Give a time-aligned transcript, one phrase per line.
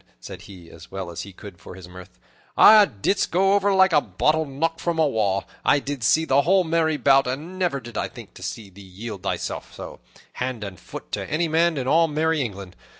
[0.19, 2.17] said he, as well as he could for his mirth,
[2.57, 5.43] "'a didst go over like a bottle knocked from a wall.
[5.63, 8.81] I did see the whole merry bout, and never did I think to see thee
[8.81, 9.99] yield thyself so,
[10.33, 12.75] hand and foot, to any man in all merry England.